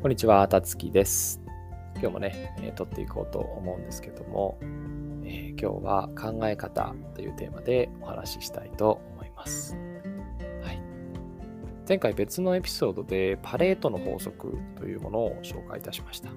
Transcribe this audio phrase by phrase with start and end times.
[0.00, 1.40] こんにちは、たつきです。
[1.94, 4.56] 今日もね、えー、撮っていこうと思うんですけども、
[5.24, 9.76] えー、今日は考え方というテーマでお話ししたいと思います。
[10.62, 10.80] はい、
[11.88, 16.30] 前回別のエピソードでパレートの法則というものを紹介いたしました。
[16.30, 16.36] ま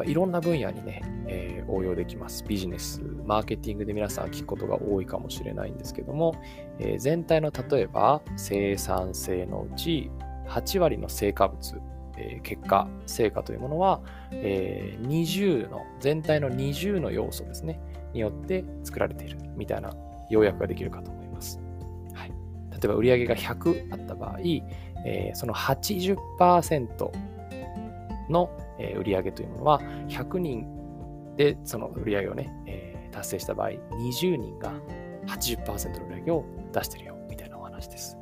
[0.00, 2.44] あ、いろんな分野にね、えー、応用できます。
[2.48, 6.34] ビジネス、マーケティングで皆さん聞くことが多いかもしれないんですけども、
[6.80, 10.10] えー、全体の例えば生産性のうち
[10.48, 11.80] 8割の成果物、
[12.18, 14.00] え、結果、成果というものは、
[14.32, 17.80] え、20の、全体の20の要素ですね、
[18.12, 19.94] によって作られているみたいな
[20.30, 21.60] 要約ができるかと思います。
[22.14, 22.32] はい、
[22.72, 24.38] 例えば売上が100あった場合、
[25.04, 27.10] え、その80%
[28.28, 30.66] のえ、売上というものは100人
[31.36, 34.72] でその売上をね、え、達成した場合、20人が
[35.26, 38.16] 80%の売上を出してるよみたいなお話です。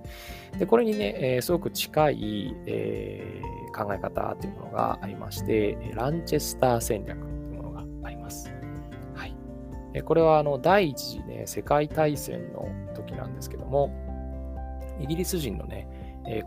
[0.58, 8.50] で、これにね、え、すごく近い、えー、考え方というものがありまして、ランチェスター戦略というものがあります。
[9.14, 10.02] はい。
[10.02, 13.90] これはあの第一次、ね、世界大戦の時なんですけども、
[14.98, 15.86] イギリス人のね、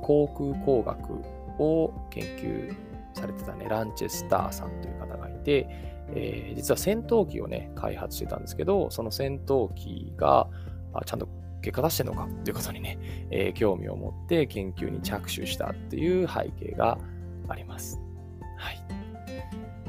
[0.01, 1.13] 航空工学
[1.61, 2.75] を研究
[3.13, 5.67] されてたね、ランチェスターさんという方がいて、
[6.15, 10.47] えー、実は戦闘機をね、開発してたんですけど、その戦闘機が
[10.93, 11.29] あちゃんと
[11.61, 12.97] 結果出してるのかっていうことにね、
[13.31, 16.97] えー、興味を持って研究に着手したっていう背景が
[17.49, 17.99] あります。
[18.57, 18.79] はい。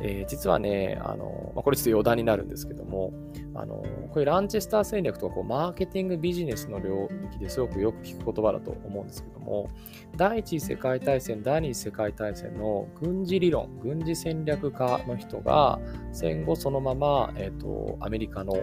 [0.03, 3.13] えー、実はね、あの、まあ、これちょっと余談になるんですけども、
[3.55, 9.69] あの、こういうランチェスター戦略とかこうマーケティングビジネスの領域ですごくよく聞く言葉だと思うんですけども、
[10.17, 15.79] 第一次世界大戦、第二次世界大戦の軍事理論、軍事戦略家の人が
[16.13, 18.55] 戦後そのまま、えっ、ー、と、アメリカの、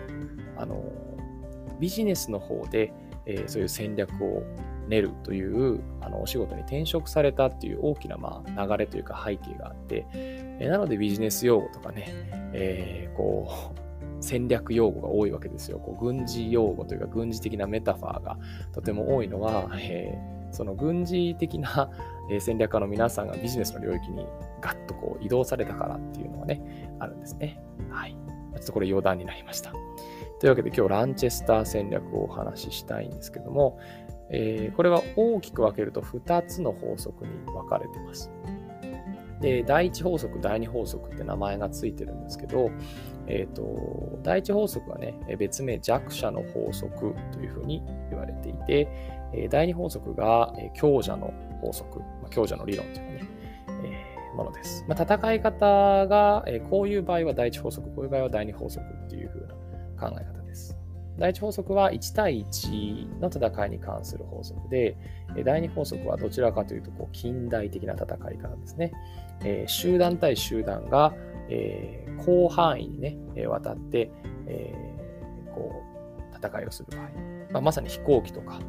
[0.58, 0.84] あの、
[1.80, 2.92] ビジネスの方で、
[3.26, 4.44] えー、そういう戦略を
[4.88, 12.06] 練るというあのお仕事に転職されたっていう大きな、まあ、流れというか背景があって、えー、なのでビジネス用語とかね、
[12.54, 13.88] えー、こう
[14.20, 15.78] 戦略用語が多いわけですよ。
[15.78, 18.38] こう軍事用語というか軍事的なメタファーが
[18.74, 21.90] とても多いのは、えー、その軍事的な
[22.40, 24.26] 戦略家の皆さんがビジネスの領域に
[24.62, 27.60] ガッとこう移動されたからっていうのはね、あるんですね。
[27.90, 28.18] はい。
[28.56, 29.72] ちょっとこれ余談になりました。
[30.40, 33.80] というわけで今日ランチェスター戦略をお話ししたいんですけども、
[34.30, 38.32] えー、これは大きく分けると2つの法則に分かれてます。
[39.42, 42.72] で、第1法則、第2法則って名前がついてるんですけど、
[43.28, 48.88] えっ、ー、と、第1法則はね、別名弱者の法則というふうに言われていて、
[49.50, 52.02] 第2法則が強者の法則、
[52.32, 53.30] 強者の理論というね、
[53.84, 54.84] えー、ものです。
[54.88, 60.37] まあ、戦い方が、こういう場合は第1法則、こういう場合は第2法則っていうふうな考え方。
[61.18, 64.98] 第1法則は1対1の戦いに関する法則で、
[65.44, 68.92] 第2法則はどちらかというとこう近代的な戦い方ですね。
[69.44, 71.14] えー、集団対集団が、
[71.50, 74.12] えー、広範囲にね、え渡って、
[74.48, 75.84] えー、こ
[76.34, 77.10] う、戦いをする場合、
[77.52, 78.60] まあ、まさに飛行機とか、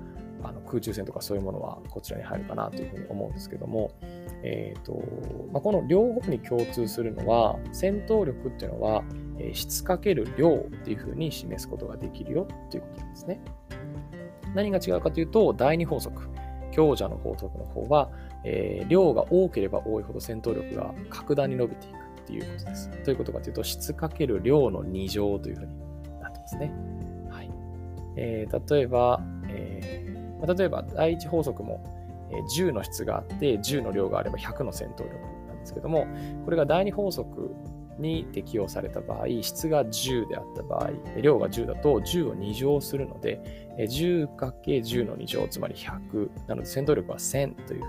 [0.42, 3.91] あの空中戦とかそういうものはこちらに入るかなというふうに思うんですけども、
[4.42, 4.92] えーと
[5.53, 9.03] まあ、この両方に共通するのは戦闘力っていうのは、
[9.53, 13.41] 質かける量っていうふうに示すことができるよっていうことなんですね。
[14.54, 16.28] 何が違うかというと第二法則
[16.72, 18.10] 強者の法則の方は、
[18.44, 22.91] えー、量が多ければ多いほど戦闘力が格段に伸びていくっていうことです。
[22.91, 25.78] どういうことかというと質かける量の2乗というふうに
[26.20, 26.72] なってますね。
[27.31, 27.50] はい
[28.16, 31.82] えー、例えば、えーまあ、例えば第一法則も、
[32.31, 35.15] えー、10の質があって10の量があれば100の戦闘力
[35.49, 36.06] なんですけども
[36.44, 37.55] これが第二法則
[37.98, 43.41] に適用された場合、質が10であった場合、量が10だと10を2乗するので、
[43.78, 46.31] 10×10 の2乗、つまり100。
[46.47, 47.82] なので戦闘力は1000という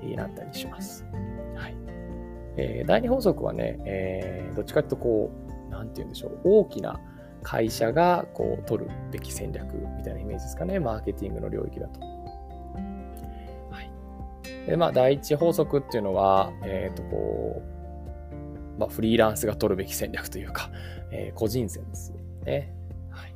[0.00, 1.04] ふうになったりします。
[1.54, 1.76] はい
[2.56, 5.30] えー、第二法則はね、えー、どっちかというとこ
[5.68, 7.00] う、なんて言うんでしょう、大きな
[7.42, 12.00] 会社がこう取るべき戦略みたいなイメージですかね、マーケティングの領域だと。
[12.00, 14.66] はい。
[14.66, 17.75] で、まあ、第一法則っていうのは、えっ、ー、と、こう、
[18.78, 20.70] まあ、フリーランスが取るべき戦略というか、
[21.10, 22.12] えー、個人戦です
[22.44, 22.72] ね。
[23.10, 23.34] はい。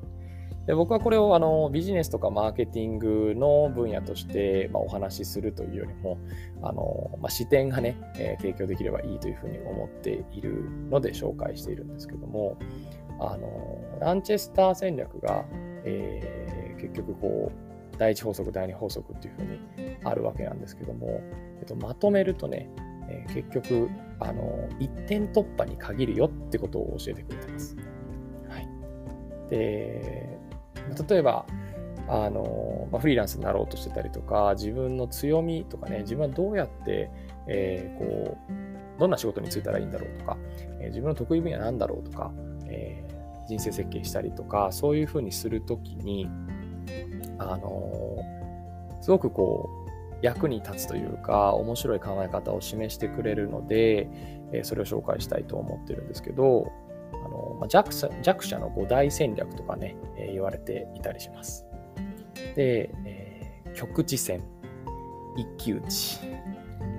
[0.67, 6.19] で僕はこれをあのビジネスとかマーケティングの分野として、まあ、お話しするというよりも、
[6.63, 12.59] あのまあ、視点がね、えー、提供できればいいというふうに思っているので紹介しているんですけども、
[13.19, 15.45] あの、ランチェスター戦略が、
[15.85, 21.21] えー、結局こう、第一法則、第二法則っていうふうにあるわけなんですけども、
[21.61, 22.71] えっと、まとめるとね、
[23.11, 23.91] えー、結局、
[24.21, 27.77] あの、一点突破に限るよってことを教えてくれてます。
[28.49, 28.69] はい。
[29.51, 30.39] で、
[31.09, 31.47] 例えば、
[32.09, 37.11] あの、まあ、フリーランスになろうとしてたりとか、自分の強みとかね、自分はどうやって、
[37.47, 40.37] えー、こう、どんな仕事に就いたらいいんだろうとか、
[40.81, 42.33] えー、自分の得意分野なんだろうとか、
[42.67, 46.29] えー、人生設計したりとか、そういうふうにするときに、
[47.39, 48.19] あの、
[49.01, 49.90] すごくこう、
[50.23, 54.09] 役に立つというか、面白い考え方を示してくれるので、
[54.53, 56.71] えそれを紹介したいと思ってるんですけど、
[57.13, 61.67] あのま弱者弱者の5大戦略とかね、え言われていたりします。
[62.55, 64.43] で、えー、局地戦、
[65.37, 66.19] 一騎打ち、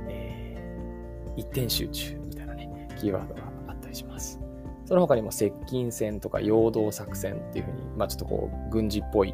[0.08, 4.40] えー、一点集中みたいなね、キーワードがあったりします。
[4.86, 9.34] その他にも接近戦とか陽動作戦っていうふうに、まあちょっとこう、軍事っぽい、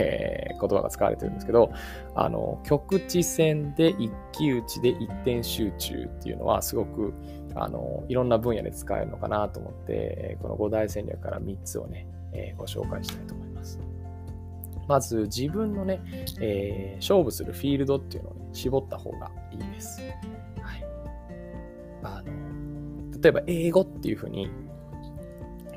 [0.00, 1.72] えー、言葉が使われてるんですけど、
[2.14, 7.12] あの、局地戦で一騎打ちで一点集中っていうのはすごく、
[7.54, 13.78] あの、いろんな分野で使えるのかなと思って、この5大戦略から3つをね、えー、ご紹介したいと思います。
[14.88, 16.00] まず自分のね、
[16.40, 20.00] えー、勝負するフィールドっていうのを、ね、絞った方がいいです。
[20.00, 20.84] はい。
[22.02, 24.50] あの、例えば英語っていうふうに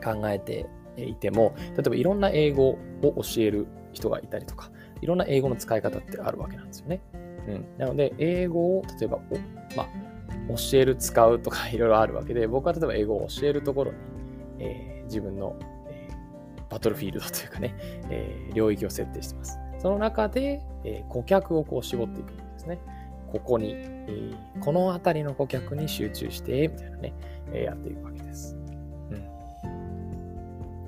[0.04, 0.68] 考えて
[0.98, 7.02] いても、例えばいろんな英語を教える人がいたりとか、いろんな英語の使い方ってあるわけなんですよね。
[7.48, 7.66] うん。
[7.78, 9.20] なので、英語を例えば、
[9.76, 9.88] まあ、
[10.50, 13.98] 教える、使うとか いろいろあるわけで、僕は例えば英語を教えるところに、
[14.60, 15.56] えー、自分の、
[15.90, 17.76] えー、バトルフィールドというかね、
[18.10, 19.60] えー、領域を設定してます。
[19.80, 22.80] その中で、え顧客をこう絞っていくんですね。
[23.30, 24.32] ここに、え
[24.62, 27.14] この辺りの顧客に集中して、みたいなね、
[27.52, 28.56] えやっていくわけです。
[28.56, 28.64] うん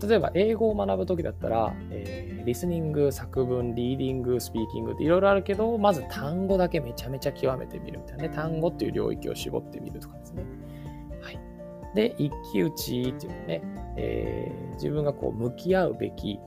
[0.08, 8.30] 例えば英語を学ぶときだったら、え、リスニング、作文、リーディング、スピーキングっていろいろあるけど、まず単語だけめちゃめちゃ極めてみるみたいなね。
[8.30, 10.46] 単語っていう領域を絞ってみるとかですね。
[11.22, 11.40] はい。
[11.96, 13.62] で、一騎打ちっていうのね、
[13.98, 16.40] えー、自分がこう向き合うべき、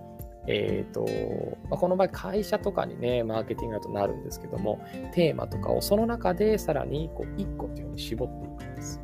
[0.47, 1.05] えっ、ー、と、
[1.69, 4.81] まあ、この場合会社とかにね、マーケティングだとなるんですけども、
[5.13, 9.01] テーマとかをその中でさらにこう1個っていうふうに絞っていくんです。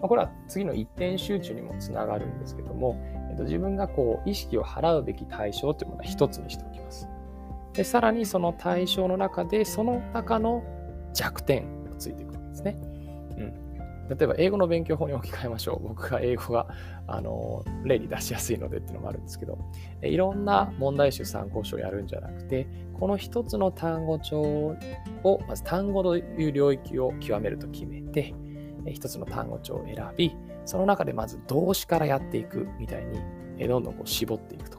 [0.00, 2.96] まあ、これは次の一点集中にもつながるんですけども、
[3.40, 7.08] と、自分がこう意識を払うべき対象というものは一つにしておきます。
[7.72, 10.62] で、さらにその対象の中で、その中の
[11.14, 12.76] 弱点をついていくわけですね。
[13.38, 13.70] うん。
[14.08, 15.82] 例えば、英語の勉強法に置き換えましょう。
[15.88, 16.68] 僕が英語が、
[17.06, 19.58] あの、例に出しやすいのでっていうのもあるんですけど、
[20.02, 22.66] いろんな問題集参考書をやるんじゃなくて、
[22.98, 24.76] この一つの単語帳
[25.22, 28.34] を、まず単語という領域を極めると決めて、
[28.86, 33.04] 一つの単語帳を選び、その中でまず動詞からやっていくみたい
[33.58, 34.78] に、どんどんこう絞っていくと。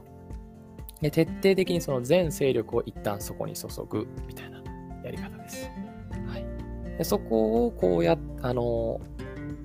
[1.00, 4.62] で徹底的にその全勢力を一旦そこに注ぐみたいな
[5.04, 5.68] やり方です。
[6.28, 6.44] はい、
[6.96, 9.00] でそこをこうやあの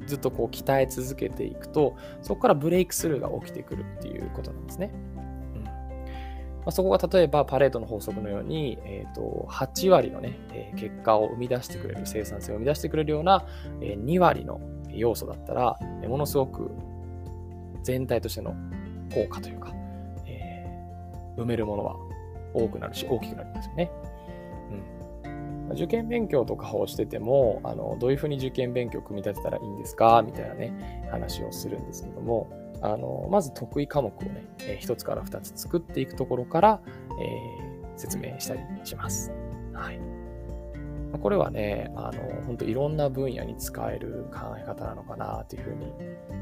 [0.07, 4.91] ずっとこう鍛え続けていくと、そこからブレイクスルーが起きてくるっていうことなんですね。
[6.65, 13.45] ま、そこが例えばパレードの法則のように、えーと、8割の、ね、え結果を生み出してくれる、生産性を生み出してくれるような、
[13.81, 14.59] え2割の
[14.99, 15.77] 要素だったら、
[16.07, 16.71] ものすごく
[17.83, 18.55] 全体としての
[19.13, 19.71] 効果というか、
[20.25, 21.95] えー、埋めるものは
[22.53, 23.91] 多くなるし、大きくなりますよね。
[25.69, 30.21] うん、受験勉強とかをしててもあの、どういうふうに受験勉強を組み立てたらいいんですか？
[30.25, 32.49] みたいなね、話をするんですけども、
[32.81, 39.31] あの、まず得意科目をね、えー、1つから2つ作っていくところから、えー、説明したりします。
[39.73, 40.16] はい。
[41.21, 45.91] これはね、あの、本当いろんな分野に使える考え方なのかなというふうに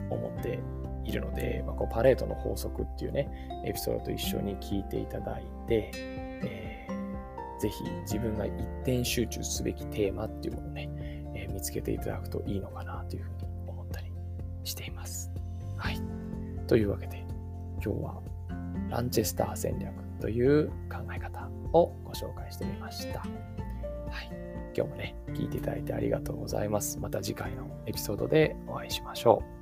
[0.10, 0.60] 思って
[1.04, 3.30] いるので、まあ、こうパレートの法則っていうね、
[3.66, 8.52] エピソードと一緒に聞いていただいて、えー、ぜひ自分が一
[8.84, 10.90] 点集中すべきテーマっていうものをね、
[11.36, 14.12] えー、見つけていただくといいのかなというふうに思ったり
[14.64, 15.32] しています。
[15.78, 16.02] はい。
[16.68, 17.24] というわけで、
[17.84, 18.22] 今日は
[18.90, 23.20] ランチェスター戦略という考え方をご紹介してみました。
[23.20, 23.26] は
[24.22, 24.45] い。
[24.76, 27.00] 今日もね、聞いていただいてありがとうございます。
[27.00, 29.55] また次回のエピソードでお会いしましょう。